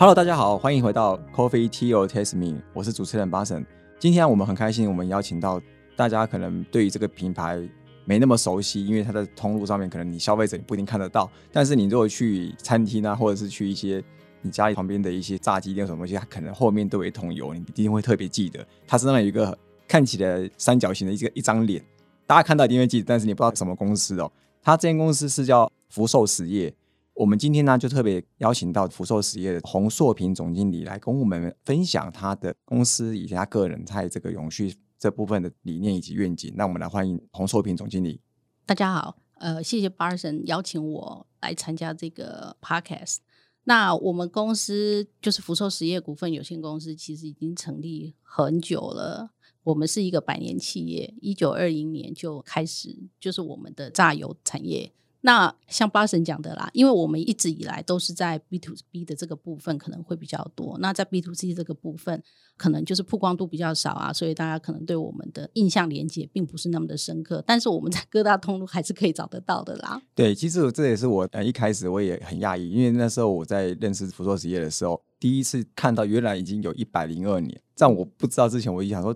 [0.00, 3.62] Hello，大家好，欢迎回到 Coffee Tea or Taste Me，我是主持人巴神。
[3.98, 5.60] 今天我们很开心，我们邀请到
[5.94, 7.60] 大家可能对于这个品牌
[8.06, 11.30] 没那么熟悉，因为它的通路上面可能你消费者你不一定看得到。
[11.52, 14.02] 但是你如果去餐厅啊，或者是去一些
[14.40, 18.66] 你家里旁边的一些炸鸡店什么东西，它可能后面都有一桶油，你一定会特别记得。
[18.86, 19.54] 它身上有一个
[19.86, 21.84] 看起来三角形的一个一张脸，
[22.26, 24.32] 大家看到一定会记得，但是你不知道什么公司哦。
[24.62, 26.72] 它这间公司是叫福寿实业。
[27.20, 36.50] 我们今天呢，就特别邀请到福寿实业的洪硕平总经理来跟我们分享他的公司以及他个人在这个永续这部分的理念以及愿景。
[36.56, 38.22] 那我们来欢迎洪硕平总经理。
[38.64, 43.18] 大家好，呃，谢谢巴神邀请我来参加这个 podcast。
[43.64, 49.32] 那我们公司就是福寿实业股份有限公司，其实已经成立很久了。
[49.64, 54.94] 我们是一个百年企业，一九二零年就开始，就是我们的榨油产业。
[55.22, 62.22] 那像巴神讲的啦，因为我们一直以来都是在 B to B 的这个部分可能会比较多，那在 B to C 这个部分
[62.56, 67.44] 可能就是曝光度比较少啊，所以大家可能对我们的印象连接并不是那么的深刻。
[67.46, 70.00] 但是我们在各大通路还是可以找得到的啦。
[70.14, 79.14] 对，其实这也是我呃一开始我也很讶异，因为那时候我在认识福寿实业的时候，第一次看到原来已经有一百零二年，在我不知道之前，我一想说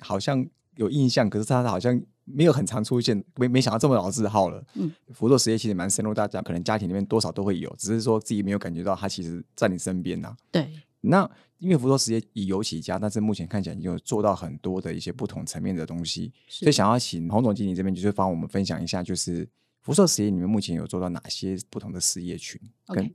[0.00, 0.44] 好像
[0.76, 2.02] 有印象，可是它好像。
[2.24, 4.64] 没有很常出现，没没想到这么老字号了。
[4.74, 10.34] 嗯，福寿实业其实蛮深入，大家可能家庭里面多少都会有，只是说自己没有感觉到它其实在你身边呐。
[10.50, 10.70] 对，
[11.02, 19.48] 那因为福寿实业以油起家，但是目前看起来有做到很多的一些不同层面的东西，所以想要请洪总经理这边就是帮我们分享一下，就是
[19.80, 23.14] 福寿实业你们目前有做到哪些不同的事业群？OK，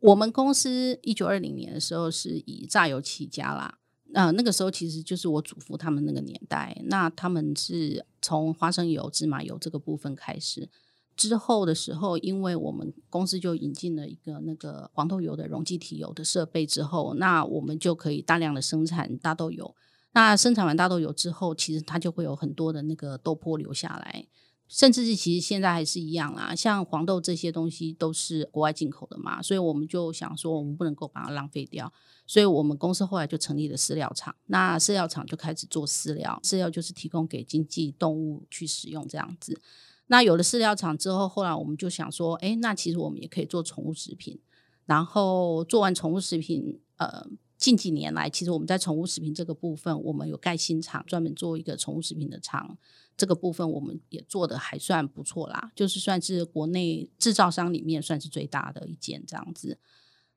[0.00, 3.78] 我们公司一九二零年的时候是以榨油起家啦。
[4.12, 10.68] 那那个时候其实就是我祖父他们那个年代，那他们是从花生油、芝麻油这个部分开始。
[11.14, 19.74] 之后的时候，因为我们公司就引进了一个那个黄豆油的溶剂体油的设备之后，那我们就可以大量的生产大豆油。
[20.12, 24.26] 那生产完大豆油之后，其实它就会有很多的那个豆粕留下来。
[24.72, 31.92] 甚至是其实现在还是一样啦，像黄豆这些东西都是国外进口的嘛，所以我们就想说，我们不能够把它浪费掉，
[32.26, 34.34] 所以我们公司后来就成立了饲料厂。
[34.46, 39.60] 那饲料厂就开始做饲料，饲料就是提供给经济动物去使用这样子。
[40.06, 44.40] 那有了饲料厂之后，后来我们就想说，哎，那其实我们也可以做宠物食品。
[44.86, 47.26] 然后做完宠物食品，呃，
[47.58, 52.78] 近几年来，其实我们在宠物食品这个部分，我们有盖新厂，专门做一个宠物食品的厂。
[53.16, 59.78] 这个部分我们也做的还算不错啦，就是算是国内制造商里面算是最大的一件这样子。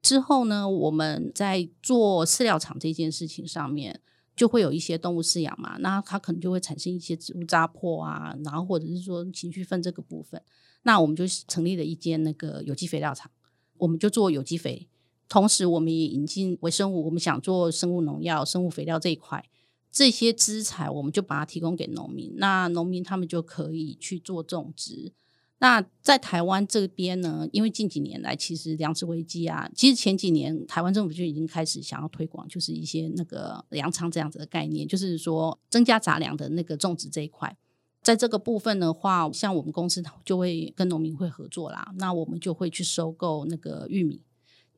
[0.01, 4.01] 之后呢，我们在做饲料厂这件事情上面，
[4.35, 10.39] 就会有一些动物饲养嘛，那它可能就会产生一些植物扎破啊，然后或者是说情绪粪这个部分，
[10.83, 13.31] 那我们就成立了一间那个有机肥料厂，
[13.77, 14.87] 我们就做有机肥，
[15.27, 19.43] 同时我们也引进微生物，我们想做生物农药、生物肥料这一块。
[19.95, 25.13] 这些资材，我们就把它提供给农民，那农民他们就可以去做种植。
[25.59, 37.57] 那在台湾这边呢，因为近几年来其实粮食危机啊，其实前几年台湾政府就已经开始想要推广，就是一些那个粮仓这样子的概念，就是说增加杂粮的那个种植这一块。
[38.03, 44.21] 在这个部分的话，像我们公司就会跟农民会合作啦，那我们就会去收购那个玉米。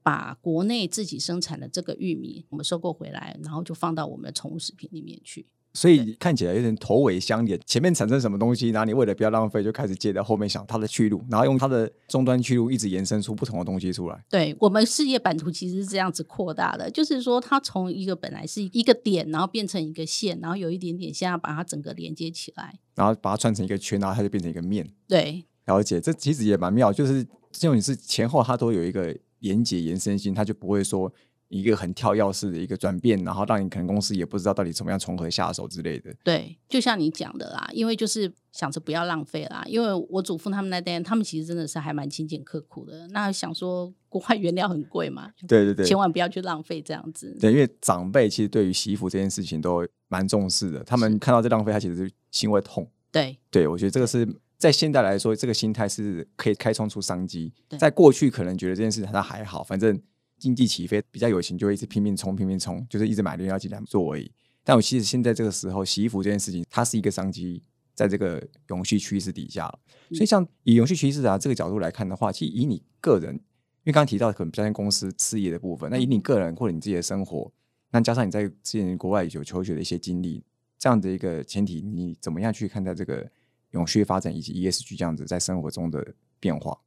[0.07, 5.45] 把国内自己生产的这个玉米，我们收购回来，然后就放到我们的宠物食品里面去。
[5.73, 14.23] 所以看起来有点头尾相连，前面产生什么东西，然后你为了不要浪费，就开始接着后面想它的去路，然后用它的终端去路一直延伸出不同的东西出来。
[14.29, 24.89] 对我们事业版图其实是这样子扩大的，就是说它从一个本来是一个点，然后变成一个线，然后有一点点现在把它整个连接起来，然后把它串成一个圈，然后它就变成一个面。
[25.06, 29.13] 对，了解，这其实也蛮妙，就是这种你是前后它都有一个。
[29.40, 31.12] 连接延伸性，它就不会说
[31.50, 36.14] 一个很跳跃式的一个转变，然后让你可能公司也不知道到底怎么样从何下手之类的。
[36.24, 39.64] 对，就像你讲的啦，因为就是想着不要浪费啦。
[39.66, 43.07] 因为我祖父他们那代，他们其实真的是还蛮勤俭刻苦的。
[43.10, 47.38] 那想说国外原料很贵嘛，对对对，千万不要去浪费这样子。
[47.40, 52.86] 对，因为长辈其实对于洗衣服这件事情都蛮重视的，他们看到这浪费，他其实是心会痛。
[53.10, 54.28] 对，对我觉得这个是。
[54.57, 57.54] 在现代来说，这个心态是可以开创出商机。
[57.77, 60.01] 在过去，可能觉得这件事它还好，反正
[60.39, 64.31] 经济起飞比较有钱，就会一直拼命冲、拼命冲，就是一直买零要进来做而已。
[64.63, 67.62] 但我其实现在这个时候，洗衣服这件事情，它是一个商机，
[67.94, 69.71] 在这个永续趋势底下
[70.09, 77.51] 所以，像以永续趋势啊这个角度来看的话，其实以你个人，因为刚刚提到可能比较像公司事业的部分，那以你个人或者你自己的生活，
[77.92, 80.44] 那加上你在之前国外有求学的一些经历，
[80.80, 83.30] 这样的一个前提，你怎么样去看待这个？
[83.72, 86.81] 永续发展以及 ESG 这样子在生活中的变化，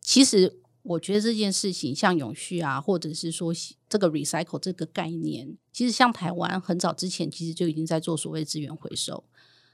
[0.00, 3.52] 其实我觉得这件事情像永续啊，或者是说
[3.88, 9.24] 这个 recycle 这个概念，其实像台湾很早之前其实就已经在做所谓资源回收。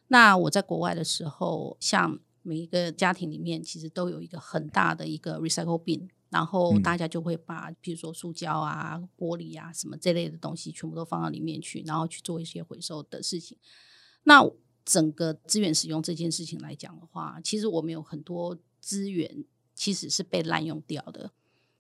[0.09, 13.57] 那我在国外的时候，像每一个家庭里面其实都有一个很大的一个 recycle bin，然后大家就会把比如说塑胶啊、玻璃啊什么这类的东西全部都放到里面去，然后去做一些回收的事情。
[14.25, 14.43] 那
[14.85, 19.45] 整个资源使用这件事情来讲的话，其实我们有很多资源
[19.75, 21.33] 其实是被滥用掉的。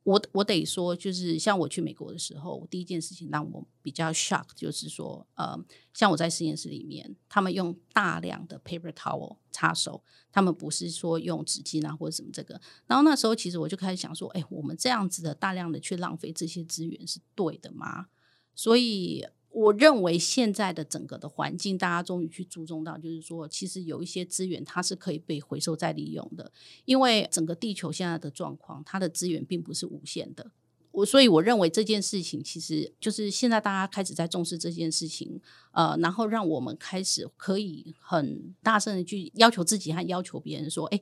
[0.04, 5.58] 我我得说，就是像我去美国的时候，第一件事情让我比较 shock，就是说，呃，
[5.94, 12.60] 像我在实验室里面，他们用大量的 paper towel 擦手，他们不是说用纸巾啊或者什么这个。
[12.86, 18.08] 然后那时候其实我就开始想说，哎，我们这样子的大量的去浪费这些资源是对的吗？
[18.54, 19.26] 所以。
[19.54, 26.50] 我认为现在的整个的环境，大家终于去注重到，就是说，其实有一些资源它是可以被回收再利用的。
[26.84, 30.50] 因为整个地球现在的状况，它的资源并不是无限的。
[30.90, 35.40] 我所以我认为这件事情，其实就是现在大家开始在重视这件事情，
[35.70, 41.00] 呃，然后让我们开始可以很大声的去要求自己和要求别人说，哎，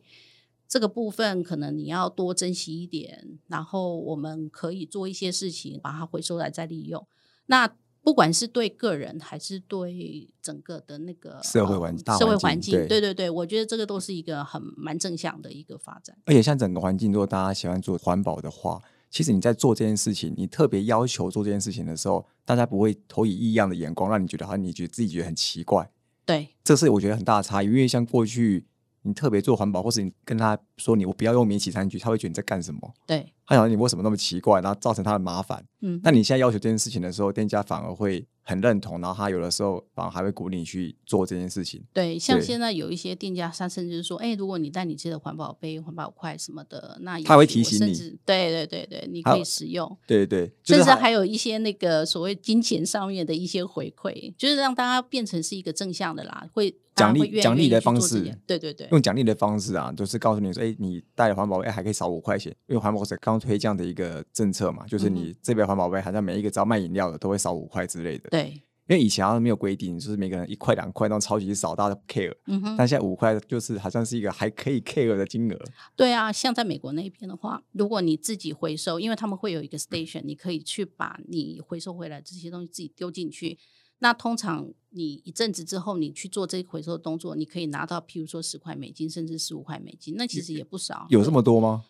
[0.68, 7.06] 这个部分可能你要多珍惜一点，然后我们可以做一些事情，把它回收来再利用。
[7.46, 16.16] 那不管是对个人还是对整个的那个社会环社会环境，对对对，我觉得这个都是一个很蛮正向的一个发展。
[16.26, 25.88] 而且像整个环境，如果大家喜欢做环保的话，其实你在做这件事情，你特别要求做这件事情的时候，大家不会投以异样的眼光，让你觉得好像你觉得自己觉得很奇怪。
[26.26, 27.66] 对，这是我觉得很大的差异。
[27.66, 28.66] 因为像过去
[29.02, 32.94] 你特别做环保，或是你跟他说你我不要用免洗餐具，他会觉得你在干什么？
[33.06, 33.32] 对。
[33.52, 35.62] 他想你为什么那么奇怪，然后造成他的麻烦。
[35.82, 41.84] 嗯，那你现在要求这件事情的时候，店家反而会很认同，然后他有的时候反而还会鼓励你去做这件事情。
[41.92, 47.92] 对，像现在有一些店家，他甚至说，哎，如果你带你自己的环保杯、环保筷什么的，那他会提醒你。
[48.24, 49.98] 对对对对，你可以使用。
[50.06, 58.22] 对对，甚至还有一些那个所谓金钱上面的一些回馈，就是让大家变成是一个正向的啦，会奖励奖励的方式。
[58.46, 63.41] 对对对，用奖励的方式啊，就是告诉你说，哎，你带了环保杯还可以少五块钱，因为环保水刚。
[63.42, 68.30] 推这样的一个政策嘛，就是你这边环保杯，好像每一个只要卖饮料的都会少五块之类的。
[68.30, 72.34] 对，因为以前好像没有规定，就是每个人一块两块那种超级少，大家都不 care。
[72.46, 72.76] 嗯哼。
[72.76, 75.58] 但现在五块就是好像是一个还可以 care 的金额。
[75.96, 83.58] 对啊，像在美国那边的话，如果你自己回收，因为他们会有一个 station，你可以去把你回收回来这些东西自己丢进去。
[83.98, 91.06] 那通常你一阵子之后，你去做这个回收的动作，你可以拿到譬如说十块美金，甚至十五块美金，那其实也不少。
[91.08, 91.84] 有这么多吗？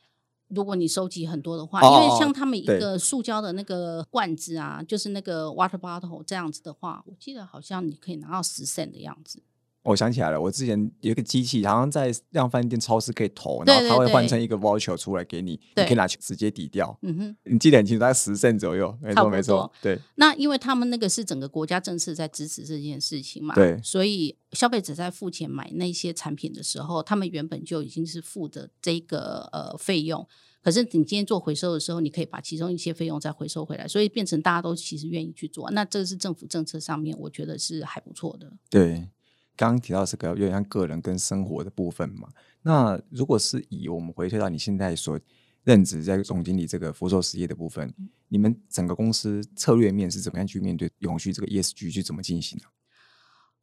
[0.54, 9.43] 如果你收集很多的话，因为像他们一个塑胶的那个罐子啊，就是那个 water bottle 这样子的话，我记得好像你可以拿到十 cent 的样子。
[9.84, 16.96] 我想起来了，我之前有一个机器，好像在量贩店、超市可以投，然后它会换成一个 voucher 出来给你，你可以拿去直接抵掉。
[17.02, 19.73] 嗯哼，你记得很清楚，大概十 cent 左右，没错没错。
[19.82, 30.25] 对，那因为他们那个是整个国家政策在支持这件事情嘛，对，所以消费者在付钱买那些产品的时候，他们原本就已经是付的这个呃费用。
[30.62, 35.69] 可是你今天做回收的时候，你可以把其中一些费用再回收回来，所以变成大家都其实愿意去做。
[35.73, 38.52] 那这是政府政策上面，我觉得是还不错的。
[38.70, 39.08] 对。
[39.56, 42.28] 刚刚提到这个有点像个人跟生活的部分嘛？
[42.62, 45.18] 那如果是以我们回推到你现在所
[45.64, 47.92] 任职在总经理这个福寿实业的部分，
[48.28, 52.64] 你们整个公司策略面是怎么样去面对永续这个 ESG 去怎么进行呢？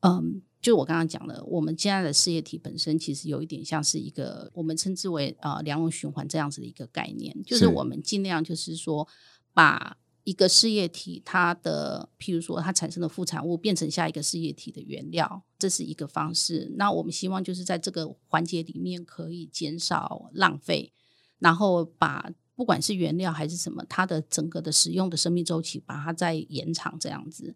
[0.01, 9.07] 嗯，就我刚刚讲的，我们现在的事业体本身其实有一点像是一个我们称之为呃良融循环这样子的一个概念，就是我们尽量就是说
[9.53, 9.97] 把。
[10.29, 16.71] 一个事业体，它的譬如说它产生的副产物变成下一个事业体的原料，这是一个方式。
[16.75, 20.93] 那我们希望就是在这个环节里面可以减少浪费，
[21.39, 27.55] 然后把不管是原料还是什么，它的整个的使用的生命周期把它再延长这样子。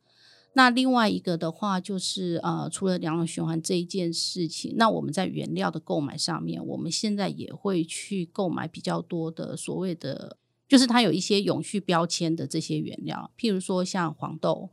[0.55, 10.37] 那另外一个的话就是呃，除了粮食循环这一件事情，那我们在原料的购买上面，我们现在也会去购买比较多的所谓的。
[10.73, 14.71] 就是它有一些永续标签的这些原料，譬如说像黄豆，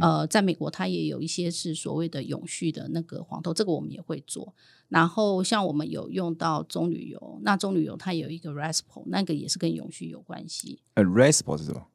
[0.00, 4.54] 呃，在美国它也有一些是所谓的永续的那个黄豆，这个我们也会做。
[4.88, 10.80] 然后像我们有用到棕榈油，那棕榈油它有一个 r e s p o 那个也是跟永续有关系。
[10.94, 11.86] 呃 r e s p o 是什么？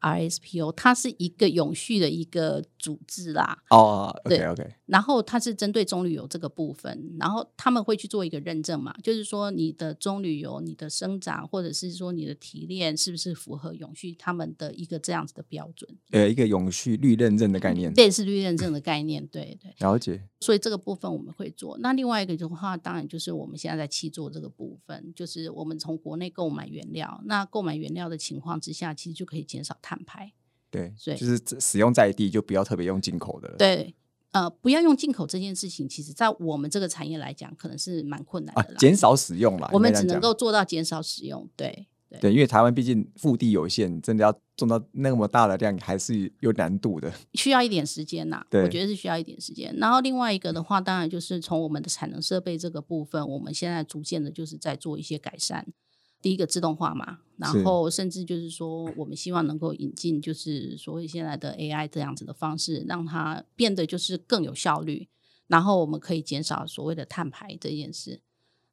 [0.00, 3.62] RSPO，它是一个永续的一个组织啦。
[3.70, 19.74] 哦对 OK，然后它是针对棕榈油这个部分，然后他们会去做一个认证嘛，就是说你的棕榈油、你的生长或者是说你的提炼是不是符合永续他们的一个这样子的标准，呃，一个永续绿认证的概念，类似绿认证的概念，对对。
[19.78, 20.22] 了解。
[20.40, 21.76] 所以这个部分我们会做。
[21.78, 27.20] 那另外一个的话，当然就是我们现在在去做这个部分，就是我们从国内购买原料。
[27.24, 30.32] 那购买原料的情况之下，其实就可以减少碳排。
[30.70, 33.56] 对，所以就是使用在地，就不要特别用进口的了。
[33.56, 33.94] 对，
[34.32, 38.76] 呃，不要用进口这件事情，其实在我们这个产业来讲，可能是蛮困难啊的，啦。
[38.78, 39.70] 减少使用啦。
[39.72, 41.48] 我们只能够做到减少使用。
[41.56, 47.10] 对对对，因为台湾毕竟腹地有限，真的要种到那么大的量，还是有难度的。
[47.32, 49.74] 需要一点时间呐，对我觉得是需要一点时间。
[49.78, 55.66] 然后另外一个的话，当然就是从我们的产能设备这个部分，我们现在逐渐的就是在做一些改善。
[56.20, 65.08] 第一个自动化嘛，然后甚至就是说，我们希望能够引进就是所谓现在的 AI 这样子的方式，让它变得就是更有效率，
[65.46, 68.20] 然后我们可以减少所谓的碳排这件事。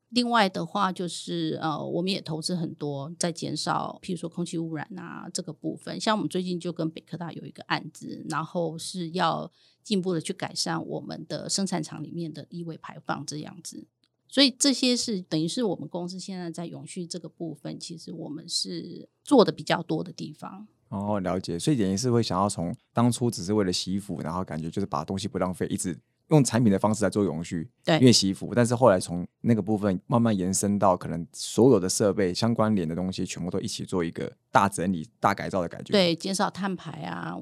[0.10, 6.00] 另外的话，就是呃，我们也投资很多在减少，譬如说空气污染啊这个部分。
[6.00, 9.52] 像我们最近就跟北科大有一个案子，然后是要
[9.84, 13.88] 进一步的去改善我们的生产厂里面的异味排放这样子。
[14.36, 20.68] 所以这些是等于是我们公司现在在永续这个部分，其实我们是做的比较多的地方。
[20.89, 21.58] 哦，了解。
[21.58, 28.51] 所以等于是会想要从当初只是为了洗衣服，然后感觉就是把东西不浪费，一直用产品的方式来做永续，对因为洗衣服。
[28.54, 37.38] 但是后来从那个部分慢慢延伸到可能所有的设备相关联的东西，全部都一起做一个大整理、大改造的感觉。，对，减少碳排啊，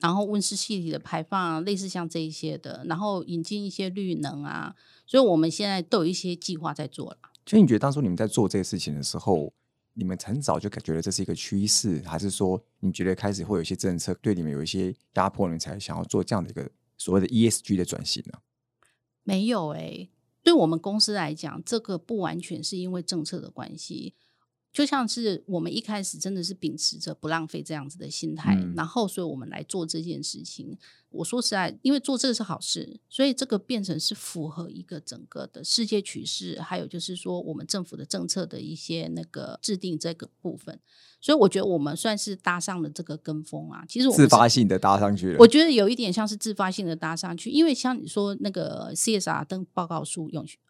[0.00, 4.74] 然后温室气体的排放啊，类似像这一些的，然后引进一些绿能啊，
[5.06, 7.18] 所以我们现在都有一些计划在做了。
[7.46, 9.52] 所以你觉得当初你们在做这个事情的时候，
[9.94, 18.38] 你们很早就感觉得这是一个趋势，还是说你觉得开始会有一些政策对你们有一些压迫，你才想要做这样的一个所谓的 ESG 的转型呢？
[19.22, 20.10] 没有诶、
[20.42, 24.14] 对我们公司来讲，这个不完全是因为政策的关系。
[24.72, 30.78] 就像是我们一开始真的是秉持着不浪费这样子的心态，嗯然后所以我们来做这件事情。
[31.10, 40.78] 我说实在，因为做这个是好事，所以这个变成是符合一个整个的世界趋势，还有就是说我们政府的政策的一些那个制定这个部分。
[41.20, 43.84] 所以我觉得我们算是搭上了这个跟风啊。
[43.88, 45.36] 其实我们自发性的搭上去了。
[45.40, 50.60] 我觉得有一点像是自发性的搭上去，因为像你说那个 CSR 登报告书永续，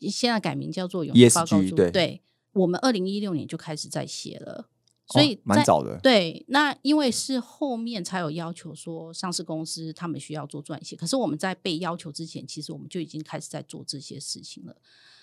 [0.00, 2.20] 现在改名叫做永续报告书，对
[2.56, 4.68] 我们二零一六年就开始在写了，
[5.06, 5.98] 所以哦蛮、在早的。
[6.02, 14.74] 对，那因为是后面才有要求说上市公司他们需要做撰写，可是我们在被要求之前，其实我们就已经开始在做这些事情了。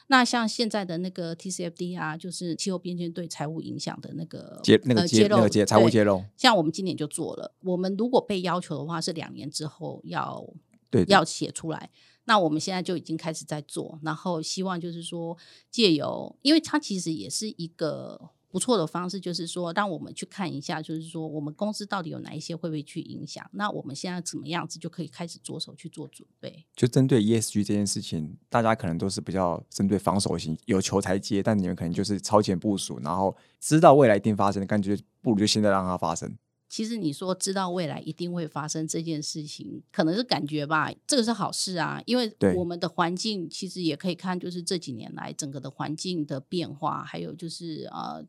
[0.07, 10.45] 那像现在的那个 TCFD 啊，就是气候变迁对财务影响的那个揭那个呃揭露揭那个揭财务对揭露，像我们今年就做了，我们如果被要求的话，是两年之后要
[10.89, 11.89] 对要写出来。
[12.25, 15.37] 那我们现在就已经开始在做，然后希望就是说
[15.69, 26.63] 借由，因为它其实也是一个不错的方式，就是说让我们去看一下，就是说我们公司到底有哪一些会不会去影响，那我们现在怎么样子就可以开始着手去做准备。
[26.75, 36.37] 就针对 ESG 这件事情，大家可能都是比较针对防守型，有球才接，但你们可能就是超前部署，然后知道未来一定发生的感觉，不如就现在让它发生。
[36.73, 48.25] 其实你说知道未来一定会发生这件事情，可能是感觉吧，这个是好事啊，因为我们的环境其实也可以看，就是这几年来整个的环境的变化，还有就是呃，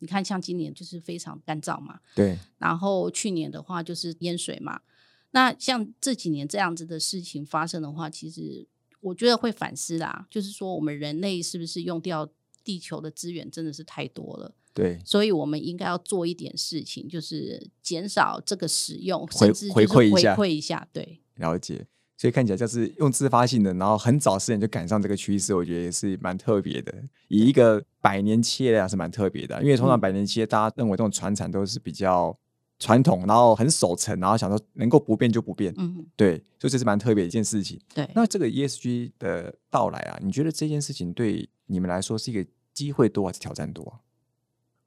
[0.00, 4.82] 你看像今年就是非常干燥嘛，对，然后去年的话就是淹水嘛，
[5.30, 8.66] 那像这几年这样子的事情发生的话，其实
[9.00, 12.28] 我觉得会反思啦，就是说我们人类是不是用掉
[12.62, 14.54] 地球的资源真的是太多了。
[14.76, 20.86] 对，所以我们应该要做一点事情，就是减少这个使用，回回馈一下回馈一下。
[20.92, 21.86] 对，了解。
[22.18, 26.92] 所以看起来就是用自发性的，然后很早时间就赶上这个趋势，我觉得也是蛮特别的。
[27.28, 32.38] 以一个百年企业来讲是蛮特别的，因为通常嗯百年企业大家认为这种传产都是比较
[32.78, 35.72] 传统，然后很守成，然后想说能够不变就不变。
[35.78, 37.80] 嗯，对，所以这是蛮特别的一件事情。
[37.94, 38.06] 对。
[38.14, 44.00] 那这个 ESG 的到来啊，你觉得这件事情对你们来说是一个机会多还是挑战多啊？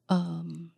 [0.09, 0.69] 嗯，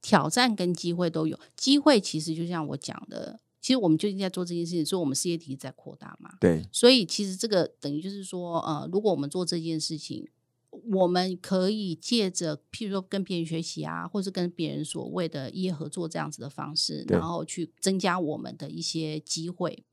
[0.00, 1.38] 挑战跟机会都有。
[1.56, 6.36] 机会其实就像我讲的，其实我们就在做这件事情，所以我们事业体在扩大嘛。
[6.40, 10.28] 对，所以其实这个等于就是说，呃，如果我们做这件事情，
[10.70, 19.84] 我们可以借着譬如说跟别人学习啊，或是跟别人所谓的业合作这样子的方式，然后去增加我们的一些机会。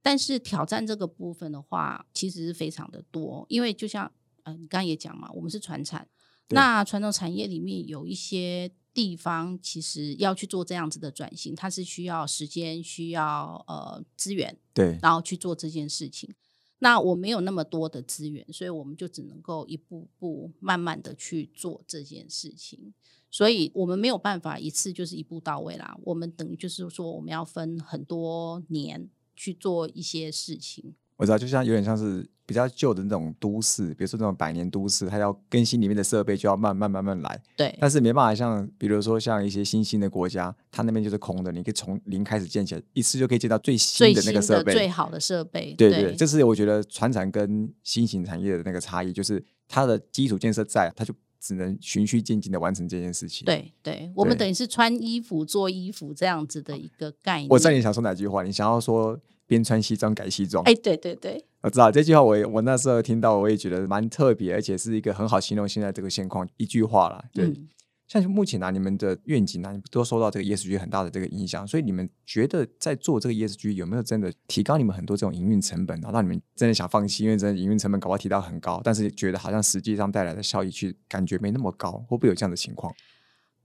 [0.00, 4.10] 但是挑战这个部分的话，其实是非常的多，因为就像
[4.44, 6.08] 呃，你刚刚也讲嘛，我们是传产，对
[6.48, 16.34] 那传统产业里面有一些地方其实要去做这样子的转型，它是需要时间、需要呃资源，对，然后去做这件事情。
[16.80, 22.92] 那我没有那么多的资源，所以我们就只能够一步步慢慢的去做这件事情。
[23.30, 25.96] 所以我们没有办法一次就是一步到位啦。
[26.02, 30.92] 我们等于就是说，我们要分很多年去做一些事情。
[31.16, 37.40] 我知道，就像有点像是比较旧的那种都市，比如说那种百年都市，它要更新里面的设备，就要慢慢慢慢来。
[37.56, 44.72] 对，但是没办法像，比如说像一些新兴的国家，它那边就是空的，你可以从零开始建起来，一次就可以建到最新的那个设备。
[44.74, 45.74] 最好的设备。
[45.78, 57.48] 对对，这是我觉得传产跟新型产业的那个差异，就是它的基础建设在，它就只能循序渐进的完成这件事情。，对对，我们等于是穿衣服做衣服这样子的一个概念。
[57.50, 60.62] 我知道你想说哪句话，你想要说边穿西装改西装。
[60.64, 67.24] 哎，对对对，我知道这句话我也，我那时候听到，我也觉得蛮特别，而且是一个很好形容现在这个现况一句话啦。
[67.32, 67.68] 对，嗯
[68.08, 82.92] 像目前啊，你们的愿景啊，都受到这个 ESG 很大的这个影响，所以你们觉得在做这个 ESG 有没有真的提高你们很多这种营运成本，然后让你们真的想放弃，因为真的营运成本搞不好提到很高，但是觉得好像实际上带来的效益去感觉没那么高，会不会有这样的情况？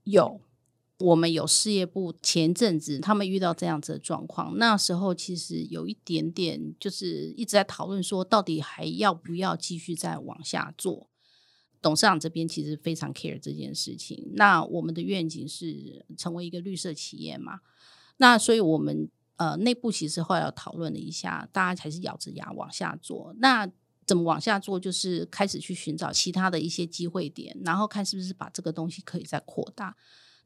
[0.04, 0.40] 有，
[0.98, 11.08] 我们有事业部前阵子他们遇到这样子的状况，那时候其实有一点点就是一直在讨论说，到底还要不要继续再往下做。
[11.80, 14.32] 董事长这边其实非常 care 这件事情。
[14.34, 17.60] 那我们的愿景是成为一个绿色企业嘛？
[18.16, 23.32] 那所以我们呃内部其实后来讨论了一下，大家还是咬着牙往下做。
[23.38, 23.70] 那
[24.04, 24.80] 怎么往下做？
[24.80, 29.96] 就是开始去寻找其他的一些机会点，然后看是不是把这个东西可以再扩大。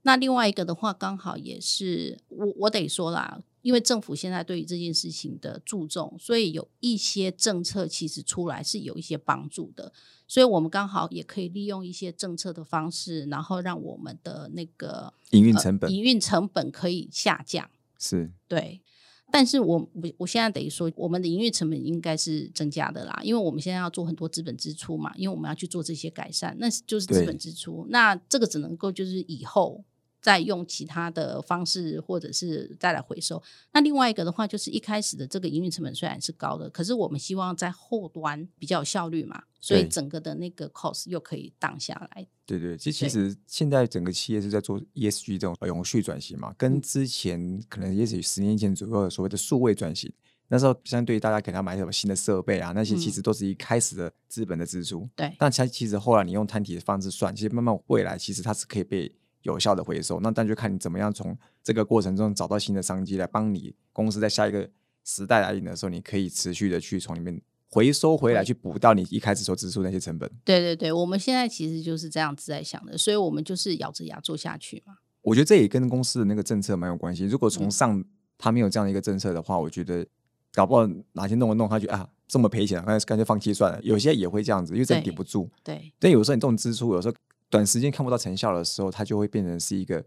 [0.03, 9.93] 那另外一个的话，刚好也是我我得说啦，因为政府现在对于这件事情的注重，所以有一些政策其实出来是有一些帮助的，
[10.27, 17.71] 所以我们刚好也可以利用一些政策的方式，然后让我们的那个营运成本、营运成本可以下降。
[17.97, 18.83] 是对，
[19.31, 27.87] 但是我我我现在等于说，我们的营运成本应该是增加的啦，因为我们现在要做很多资本支出嘛，因为我们要去做这些改善，那就是资本支出。
[27.91, 29.85] 那这个只能够就是以后
[30.23, 33.43] 再用其他的方式，或者是再来回收。
[33.73, 42.27] 那另外一个的话，就是一开始的这个营运成本虽然是高的，可是我们希望在后端比较有效率嘛，所以整个的那个 cost 又可以降下来。
[42.47, 50.13] 对对，其实其实现在整个企业是在做 ESG 这种永续转型嘛，跟嗯之前可能也许十年前左右的所谓的数位转型，
[50.49, 55.09] 那时候相对于大家可能要买什么新的设备啊，那些其嗯实都是一开始的资本的支出。
[55.17, 59.11] 对但它其实后来你用摊体的方式算，其实慢慢未来其实它是可以被
[59.43, 60.21] 有效的回收。
[60.21, 64.69] 那但就看你怎么样从这个过程中找到新的商机来帮你公司在下一个
[65.05, 70.31] 时代来临的时候，你可以持续的去从里面回收回来，去补到你一开始所支出那些成本。
[70.45, 74.99] 对对对，我们现在其实就是这样子在想的，所以我们就是咬着牙做下去嘛。
[75.23, 77.25] 我觉得这也跟公司的那个政策蛮有关系。
[77.25, 78.05] 如果从嗯上
[78.37, 80.05] 他没有这样的一个政策的话，我觉得
[80.53, 83.81] 搞不好哪天弄一弄，他觉得啊这么赔钱，干脆干脆放弃算了。
[83.83, 85.49] 有些也会这样子，因为真顶不住。
[85.63, 87.15] 对但有时候你这种支出，有时候
[87.53, 90.03] 短时间看不到成效的时候，它就会变成是一个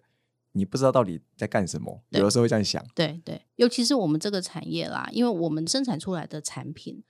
[0.54, 2.02] 你不知道到底在干什么。
[2.10, 7.04] 有的时候会这样想，对对，尤其是我们这个产业啦，因为我们生产出来的产品，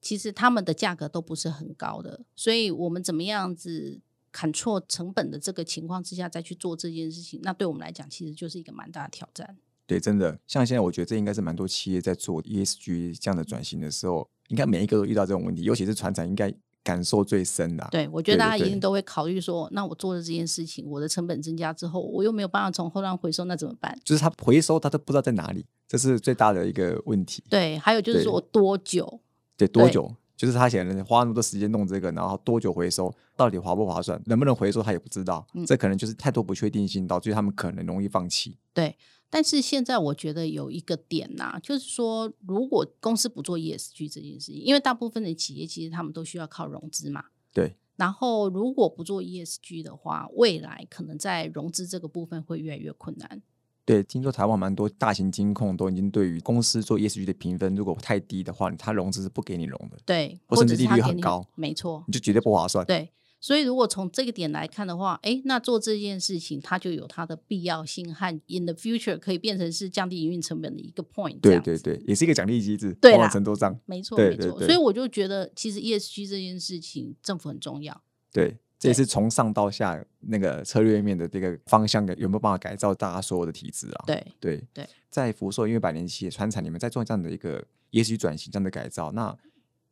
[0.00, 4.00] 其实他们的价格都不是很高的，所以我们怎么样子
[4.32, 9.58] 砍错成本的这个情况之下再去做这件事情，那对我们来讲其实就是一个蛮大的挑战。
[9.86, 16.50] 对，真的，像现在我觉得这应该是蛮多企业在做 ESG 这样的转型的时候，应该每一个都遇到这种问题，尤其是船长应该
[16.84, 23.98] 感受最深的啊、对，我觉得大家一定都会考虑说，那我做了这件事情，我的成本增加之后，我又没有办法从后浪回收，那怎么办？
[24.04, 27.42] 就是他回收他都不知道在哪里，这是最大的一个问题。
[27.48, 29.20] 对，还有就是说我多久？
[29.56, 30.14] 对，多久？
[30.36, 35.46] 就是他显然花那么多时间弄这个，然后多久回收，到底划不划算，能不能回收，他也不知道。
[35.54, 38.58] 嗯这可能就是太多不确定性，导致他们可能容易放弃。
[38.74, 38.94] 对，
[39.34, 47.24] 但是现在我觉得有一个点呐、就是说，如果公司不做 ESG 这件事情，因为大部分的企业其实他们都需要靠融资嘛。
[47.52, 53.42] 对，然后如果不做 ESG 的话，未来可能在融资这个部分会越来越困难。
[53.84, 62.04] 对，听说台湾蛮多大型金控都已经对于公司做 ESG 的评分，如果太低的话，它融资是不给你融的，对，或或甚至利率很高，没错。
[62.06, 62.86] 你就绝对不划算。
[62.86, 63.10] 对，
[63.44, 71.38] 所以如果从这个点来看的话，诶，那做这件事情它就有它的必要性和 in the future 可以变成是降低营运成本的一个 point。
[71.40, 74.58] 对对对，也是一个奖励机制，对啦程度上，没错没错。
[74.60, 78.02] 所以我就觉得，其实 ESG 这件事情，政府很重要。
[78.32, 84.04] 对，这也是从上到下那个策略面的这个方向的有没有办法改造大家所有的体制啊？
[84.06, 89.36] 对对对，在福寿因为百年企业川产，你们在做这样的一个 ESG 转型这样的改造，那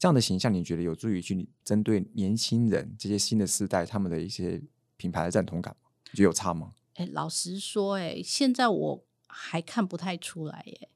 [0.02, 4.60] 这样的形象，你觉得有助于去针对年轻人这些新的世代他们的一些
[4.96, 5.90] 品牌的认同感吗？
[6.10, 6.72] 你觉得有差吗？
[6.94, 10.88] 哎，老实说，哎，现在我还看不太出来耶。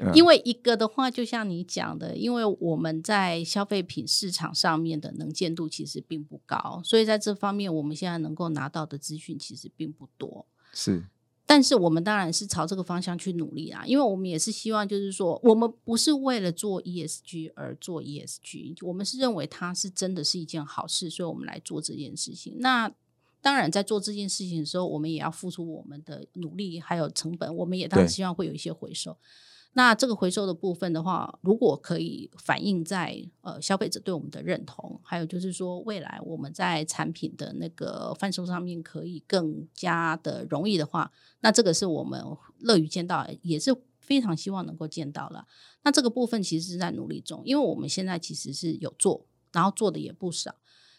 [0.00, 10.44] 嗯因为一个的话，就像你讲的，因为我们在消费品市场上面的能见度其实并不高，所以在这方面，我们现在能够拿到的资讯其实并不多。
[10.72, 11.06] 是
[11.46, 22.56] 但是我们当然是朝这个方向去努力啦，因为我们也是希望，就是说，我们不是为了做 ESG 而做 ESG，我们是认为它是真的是一件好事，所以我们来做这件事情。
[22.60, 22.90] 那
[23.42, 29.14] 当然，在做这件事情的时候，我们也要付出我们的努力还有成本，我们也当然希望会有一些回收。
[29.76, 41.10] 那这个回收的部分的话，如果可以反映在呃消费者对我们的认同，还有就是说未来我们在产品的那个贩售上面可以更加的容易的话，
[41.40, 42.24] 那这个是我们
[42.60, 45.46] 乐于见到，也是非常希望能够见到了。
[45.82, 50.54] 那这个部分其实是在努力中，因为我们现在其实是有做，然后做的也不少。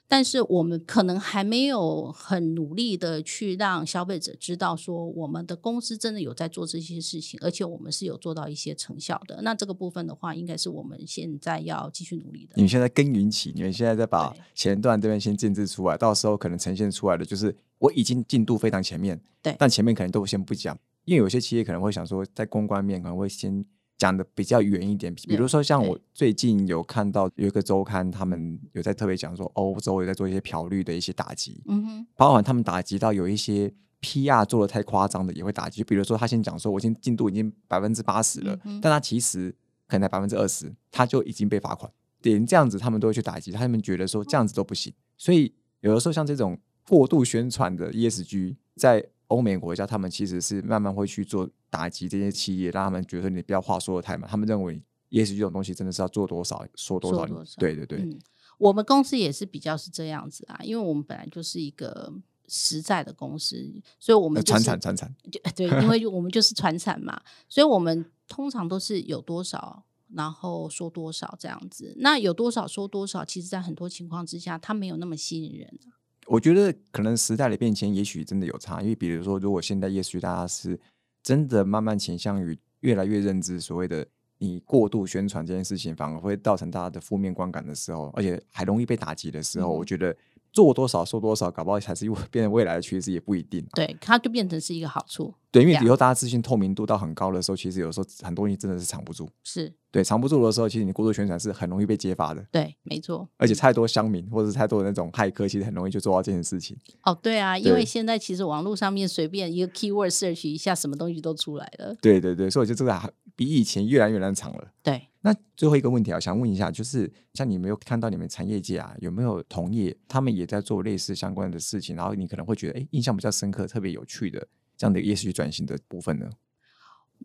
[0.08, 9.42] 但是我们可能还没有很努力的去让消费者知道，说我们的公司真的有在做这些事情，而且我们是有做到一些成效的。
[9.42, 12.62] 那这个部分的话，应该是我们现在要继续努力的你。
[12.62, 23.66] 们现在耕耘期，你们现在在把前段这边先建制出来，到时候可能呈现出来的就是我已经进度非常前面，对但前面可能都先不讲，因为有些企业可能会想说，在公关面可能会先
[23.98, 39.56] 讲的比较远一点，比如说像我最近有看到有一个周刊，他们有在特别讲说，欧洲有在做一些漂绿的一些打击，嗯哼，包含他们打击到有一些 PR 做的太夸张的也会打击，就比如说他先讲说我已经进度已经百分之八十了，嗯但他其实
[39.88, 41.90] 可能才百分之二十，他就已经被罚款。
[42.22, 44.92] 连这样子他们都会去打击，他们觉得说这样子都不行。
[45.16, 54.30] 所以有的时候像这种过度宣传的 ESG，在欧美国家，他们其实是慢慢会去做打击这些企业，让他们觉得你不要话说的太满。
[54.30, 58.20] 他们认为 ESG 这种东西真的是要做多少说多少，说多少对对对，嗯，
[58.58, 62.14] 我们公司也是比较是这样子啊，因为我们本来就是一个
[62.48, 69.84] 实在的公司，所以我们呃传就是产传产，就 对，因为我们就是传产嘛，所以我们通常都是有多少，
[70.14, 71.96] 然后说多少这样子。
[71.98, 75.80] 那有多少说多少，其实在很多情况之下，它没有那么吸引人。
[76.28, 78.82] 我觉得可能时代的变迁，也许真的有差。
[78.82, 80.80] 因为比如说，如果现在 ESG 大家是
[81.22, 84.06] 真的慢慢倾向于越来越认知所谓的
[84.38, 90.16] 你过度宣传这件事情，反而会造成大家的负面观感的时候，而且还容易被打击的时候，嗯我觉得
[90.56, 93.62] 做多少收多少，搞不好才是变成未来的趋势，也不一定。
[93.74, 95.34] 对，它就变成是一个好处。
[95.52, 99.30] 对，因为以后大家资讯透明度到很高的时候，其实有时候很多东西真的是藏不住。
[99.44, 102.46] 是对，藏不住的时候，其实你过度宣传是很容易被揭发的。
[102.52, 103.28] 对，没错。
[103.38, 106.78] 而且太多乡民或者是太多的那种骇客，其实很容易就做到这件事情。
[107.04, 111.96] 哦，对啊，因为现在其实网络上面随便一个 keyword search 一下，什么东西都出来了。
[112.02, 114.72] 对对对，所以我觉得这个还比以前越来越难藏了。
[114.82, 126.30] 对，那最后一个问题啊，想问一下，就是像你没有看到你们产业界啊，有没有同业他们也在做类似相关的事情，然后你可能会觉得，哎，印象比较深刻、特别有趣的这样的 ESG 转型的部分呢？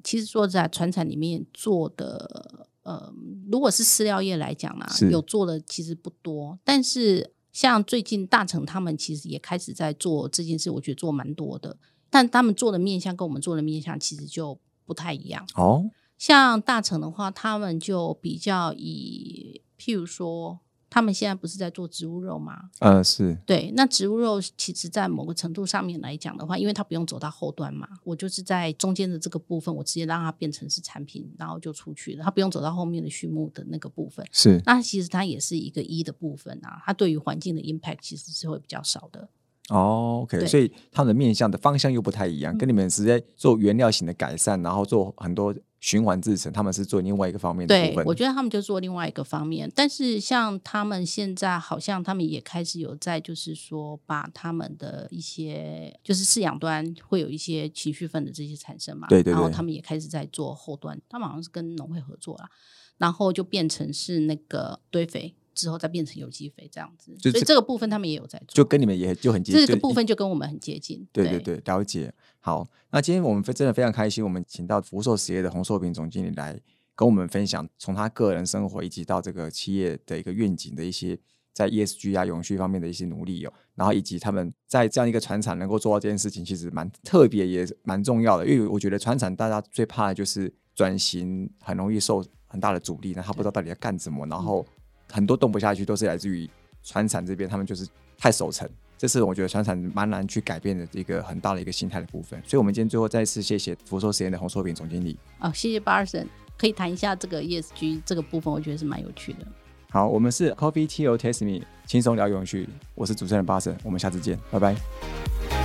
[0.05, 3.13] 其实说在，船产里面做的，呃，
[3.51, 6.59] 如果是饲料业来讲啦，是有做的其实不多。
[6.65, 11.77] 但是像最近大成他们其实也开始在做这件事，我觉得做蛮多的。
[12.09, 15.45] 但他们做的面向跟我们做的面向其实就不太一样。
[15.57, 15.91] 哦，
[16.21, 22.69] 像大成的话，他们就比较以，譬如说，他们现在不是在做植物肉吗？
[22.81, 34.23] 呃，是对，那植物肉其实，在某个程度上面来讲的话，因为它不用走到后端嘛，我就是在中间的这个部分，我直接让它变成是产品，然后就出去了，它不用走到后面的畜牧的那个部分。
[34.31, 39.27] 是那其实它也是一个一的部分啊，它对于环境的 impact 其实是会比较少的。
[39.71, 48.05] 哦，OK，所以他们的面向的方向又不太一样，跟你们直接做原料型的改善，然后做很多循环制成，他们是做另外一个方面的部对，分。
[48.05, 62.51] 我觉得他们就做另外一个方面，但是像他们现在好像他们也开始有在，就是说把他们的一些就是饲养端会有一些情绪分的这些产生嘛，对对对然后他们也开始在做后端，他们好像是跟农会合作啦，
[62.99, 65.35] 然后就变成是那个堆肥。
[65.61, 71.07] 之后再变成有机肥这样子，所以这个部分他们也有在做，就跟你们也就很接近这个部分就跟我们很接近。
[71.13, 72.13] 对对对，了解。
[72.41, 76.59] 好，那今天我们非真的非常开心，我们请到福寿实业的洪寿平总经理来
[76.95, 81.19] 跟我们分享，从他个人生活以及到这个企业的一个愿景的一些
[81.53, 94.67] 在 ESG 啊永续方面的一些努力哦，然后以及他们在这样一个船厂能够做到这件事情，其实蛮特别也蛮重要的，因为我觉得船厂大家最怕的就是转型很容易受很大的阻力，那他不知道到底要干什么，然后
[95.11, 96.49] 很多动不下去都是来自于
[96.83, 98.69] 船产这边，他们就是太守城。
[98.97, 105.19] 这是我觉得船产蛮难去改变的一个很大的一个心态的部分，所以我们今天最后再次谢谢福寿实验的洪寿平总经理。
[105.39, 109.47] 哦，谢谢巴尔森，可以谈一下这个 ESG 这个部分，我觉得是蛮有趣的。
[109.89, 115.60] 好，我们是 Coffee Tea or Taste Me，轻松聊永续，我是主持人巴神，我们下次见，拜拜。